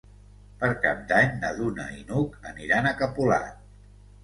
Per 0.61 0.69
Cap 0.85 1.03
d'Any 1.11 1.29
na 1.43 1.51
Duna 1.59 1.87
i 1.99 2.03
n'Hug 2.09 2.41
aniran 2.55 2.91
a 2.91 2.97
Capolat. 3.05 3.57